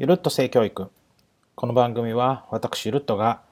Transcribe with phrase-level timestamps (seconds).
[0.00, 0.90] ゆるっと性教育。
[1.54, 3.42] この番組は私ゆるっとが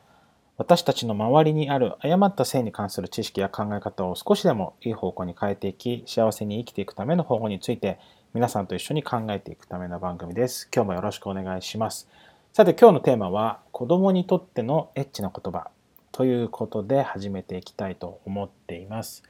[0.57, 7.99] 私たちの周りにある誤った性に関する知識や考え方を少しでもいい方向に変えていき幸せに生きていくための方法について
[8.33, 10.71] 皆さんと一緒に考えていくための番組です。
[10.75, 12.09] 今日もよろしくお願いします。
[12.55, 15.69] さて今日のテーマは子供にとってのエッチな言葉
[16.13, 19.23] ということで始めていきたいと思っています。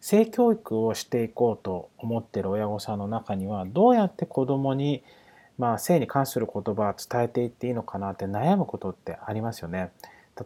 [0.00, 5.02] 性教育をしていこうと思ってる親御さんの中にはどうやって子供に
[5.60, 9.92] まあ、性に関する言葉を伝えていっていいのかなって悩むことってありますよね。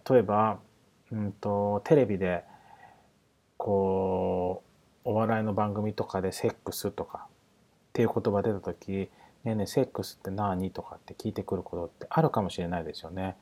[0.09, 0.59] 例えば、
[1.13, 2.43] うんと、テレビで
[3.57, 4.65] こ
[5.05, 7.31] うお笑いの番組とかで「セックス」とかっ
[7.93, 9.09] ていう言葉出た時
[9.45, 13.37] 「ねえねえセックスって何?」とかって聞いてくることってあるかもしれないですよね。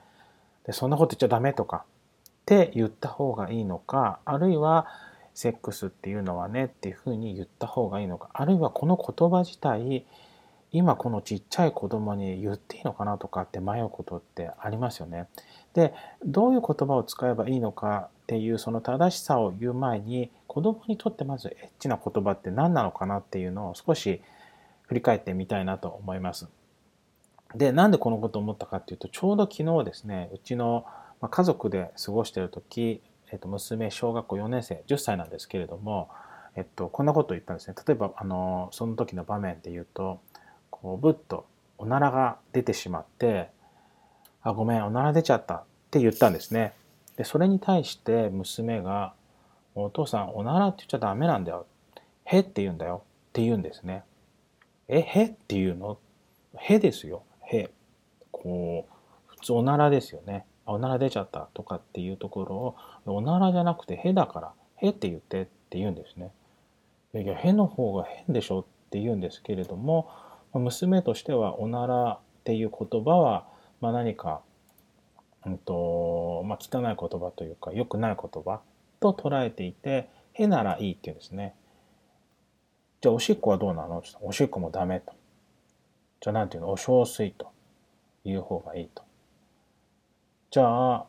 [0.67, 1.87] でそんなこと言っちゃダメとか
[2.29, 4.87] って言った方がいいのかあるいは
[5.33, 10.05] セックスっていうのはねっていうふうに言った方がいいのかあるいはこの言葉自体
[10.73, 15.29] 今このちっちゃい子供に言っていいのかなとかって迷うことってありますよね。
[15.75, 24.23] でどういう言葉を使えばいいのかっていうその正しさを言う前に子供にとってまずエッチな言葉って何なのかなっていうのを少し
[24.83, 26.49] 振り返ってみたいなと思います。
[27.55, 30.87] でなんでこのことを思ったかっていうとちょうど昨日ですねうちの
[31.21, 36.09] 家族で過ごしてる時、えっと、娘小学校4年生10歳なんですけれども、
[36.57, 40.21] えっと、こんなことを言ったんですね例えばあのその時の場面で言うと
[40.83, 41.47] こうぶっと
[41.79, 43.51] おならが出てしまって
[44.43, 46.73] 「あごめんおなら出ちゃった」って言ったんですね。
[47.17, 49.15] でそれに対して娘が
[49.75, 51.67] 「お父さんおならって言っちゃダメなんだよ」
[52.25, 54.05] 「へ」って言うんだよって言うんですね。
[54.89, 55.99] えへって言うの？
[56.57, 57.23] へですよ。
[57.43, 57.71] へ。
[58.31, 58.93] こう
[59.27, 60.45] 普通おならですよね。
[60.67, 66.33] おなら出ちゃったとかっていうところをおならじゃなくてへだからへって言ってって言うんですね。
[67.15, 70.09] いやいやへの方が変でしょって言うんですけれども
[70.59, 73.47] 娘としてはおならっていう言葉は、
[73.81, 74.43] まあ、何か、
[75.47, 78.61] うんとまあ、汚い言葉というか良くない言葉
[79.01, 81.55] と捉えていて「へならいい」って言うんですね。
[83.01, 84.03] じゃあおしっこはどうなの？
[84.21, 85.13] おしっこもダメと。
[86.21, 86.73] じゃあ何て言うの？
[86.73, 87.51] お小水と
[88.25, 89.03] いう方がいいと。
[90.51, 91.07] じゃあ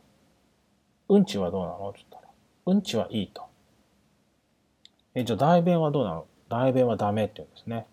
[1.09, 1.89] うんちはどうなの？
[1.89, 2.33] って言ったら
[2.65, 3.43] うんちはいいと。
[5.13, 6.25] えじゃあ大便はどうなの？
[6.49, 7.85] 大便はダメって言うんですね。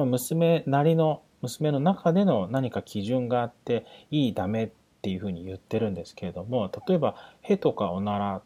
[0.00, 4.70] まあ、娘なりの娘の中での何か基準があっていいダメっ
[5.02, 8.42] ていうふうに言ってるんですけれども例えば「へ」とか「おなら」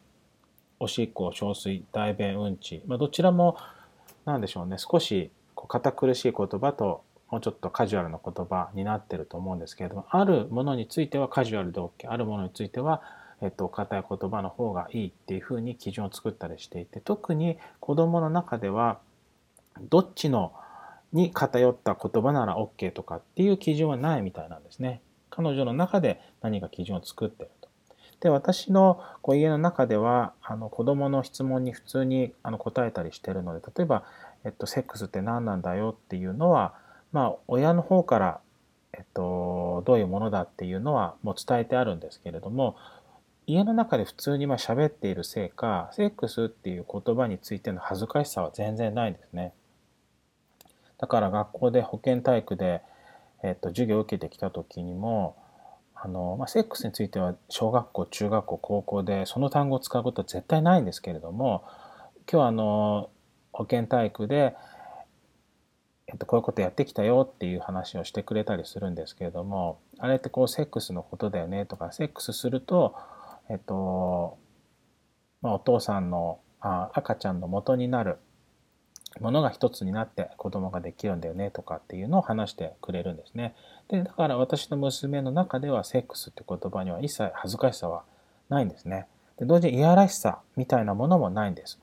[0.80, 3.56] おしっこ小水大便うんち、まあ、どちらも
[4.24, 13.02] 何でしょうね少しこう堅苦しい言葉ともうちょっとカジュアルな言葉になってると思うんですけれどもあるものについてはカジュアルで OK あるものについては
[13.40, 18.98] えっと、硬い言葉の方がいいっていうふうに基準を作ったりしていて特に子どもの中では
[19.90, 20.52] どっちの
[21.14, 25.00] に偏った言葉なら OK とかっていう基準はないみたいなんですね。
[25.30, 27.68] 彼女の中で何か基準を作ってると。
[28.20, 34.04] で私のこ家の中ではあの子供の質問に普通にあの答えたりしてるので例えば、
[34.44, 36.74] えっと、セックスって何なんだよっていうのは、
[37.12, 38.40] まあ、親の方から、
[38.92, 42.76] えっと、どういうものだっていうのはもう伝えてあるんですけれども
[43.46, 49.52] 家の中で普通にまあ喋っているせいかセックスっていう言葉についての恥ずかしさは全然ないんですね。
[50.98, 52.82] だから学校で保健体育で、
[53.42, 55.36] えっと、授業を受けてきた時にも
[55.94, 61.64] あの、まあ、セックスについては小学校中学校高校でその単語を使うことは絶対ないんですけれども
[62.30, 63.10] 今日はあの
[63.52, 64.54] 保健体育で、
[66.08, 72.94] えっと、こういうことやってきたよっていう話をしてくれたりするんですけれどもあれってこうセックスのことだよねとかセックスすると、
[73.50, 74.38] えっと
[75.42, 78.18] まあ、お父さんのあ赤ちゃんの元になる
[79.20, 83.54] ものが一つになって子供ができるんだよねとかっていうのを話してくれるんですね。
[83.88, 88.04] でだから私の娘の中ではセックスって言葉には一切恥ずかしさは
[88.48, 89.06] ないんですね。
[89.38, 91.78] で同時にいやらしさみたいなものもないんです。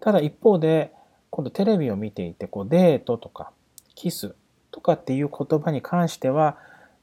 [0.00, 0.92] ただ一方で
[1.30, 3.50] 今度テレビを見ていてこうデートとか
[3.94, 4.34] キス
[4.70, 6.58] とかっていう言葉に関しては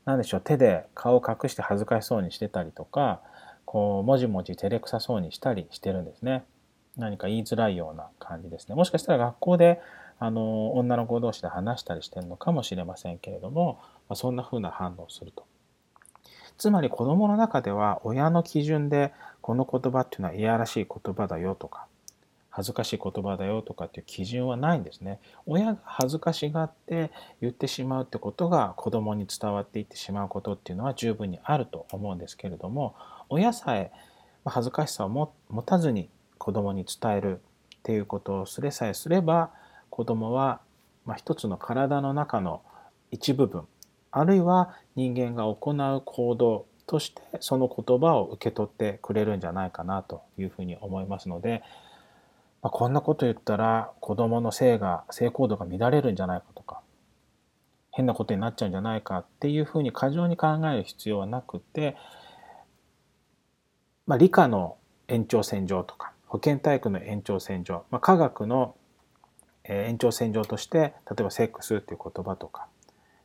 [0.06, 3.21] 何でしょう手で顔を隠して恥ずかしそうにしてたりとか
[3.65, 6.44] こうもじもじ照れくさそうにしたりしてるんですね。
[6.98, 8.75] 何か言いづらいような感じですね。
[8.75, 9.81] もしかしたら学校で
[10.19, 15.45] あの女の子同士で話したりしてるのかもしれませんけれども、まあ、そんな風な反応をすると。
[16.57, 19.12] つまり子供の中では親の基準で
[19.42, 21.88] この言葉っていうのはいやらしい言葉だよとか
[22.51, 25.19] 恥ずかしい言葉だよとかっていう基準はないんですね。
[25.48, 27.12] 親が恥ずかしがって
[27.42, 32.95] 言ってしまうってことが子供に伝わっていってしまうことっていうのは十分にあると思うんですけれども
[33.30, 33.92] 親さえ
[34.45, 37.39] 恥ずかしさを持たずに子供に伝える
[37.77, 39.51] っていうことをすれさえすれば
[39.89, 40.62] 子供は
[41.06, 42.62] まあ一つの体の中の
[43.12, 43.68] 一部分
[44.12, 51.63] あるいは人間が行う行動としてその言葉を受け取ってくれるんじゃないかなというふうに思いますので、
[52.62, 56.81] まあ、こんなこと言ったら子どもの性が性行動が乱れるんじゃないかとか
[57.91, 61.95] 変なことになっちゃうんじゃないかっていうふうに過剰に考える必要はなくて、
[64.06, 64.77] まあ、理科の
[65.07, 68.74] 延長線上とか保健体育の延長線上、まあ、科学の
[69.65, 72.65] 延長線上として例えばセックスっていう言葉とか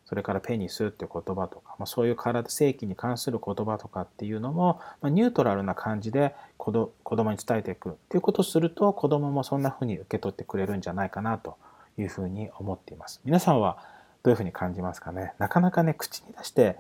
[0.05, 11.56] それからペニスっていう言葉とか、まあ、そういう体性器に関する言葉とかっていうのも、まあ、ニュートラルな感じで子ど子供に伝えていくっていうことをすると子供もそんなふうに受け取ってくれるんじゃないかなと
[11.96, 13.22] いうふうに思っています。
[13.25, 13.78] 皆さんは
[14.22, 15.32] どういうふうに感じますかね？
[15.38, 16.76] なかなかね口に出して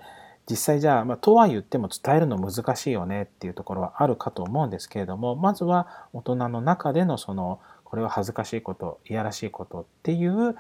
[0.48, 10.56] 実際じゃあ、まあ、とは言っても伝えるの難しいよねっていうところはあるかと思うんですけれどもまずは大人の中でのそのこれは恥ずかしいこといやらしいことっていう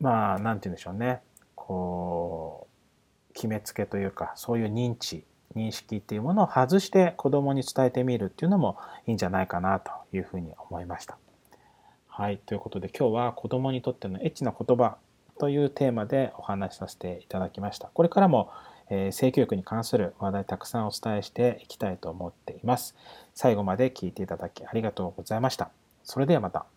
[0.00, 1.20] まあ何て言うんでしょうね
[1.54, 2.68] こ
[3.30, 5.24] う決めつけというかそういう認知
[5.56, 8.76] 認識っていうものを外して子供に伝えてみるっていうのも
[9.06, 11.16] いいんじゃないかなというふうに思いました。
[12.08, 14.96] はい、ということで今日は子供にとってのエッチな言葉
[15.38, 17.88] というテーマでお話しさせていただきました。
[17.92, 18.50] これからも、
[18.90, 22.94] えー、性教育に関する話題たくさんお伝えしていきたいと思っています。
[23.34, 25.70] 最後まで聞いていただきありがとうございました。
[26.02, 26.73] それではまた。